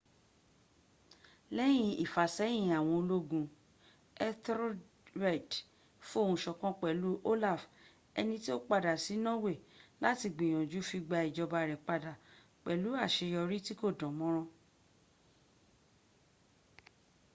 [1.55, 3.45] lẹ́yìn ìfàṣẹ́yìn àwọn ológun
[4.27, 5.51] etherlred
[6.09, 7.61] fohùnsọ̀kan pẹ̀lú olaf
[8.19, 9.57] ẹni tí ó padà sí norway
[10.03, 12.11] láti gbìyànjú fi gba ìjọba rẹ̀ padà
[12.63, 14.47] pẹlù àṣeyọrí tí kò dán mọ́rán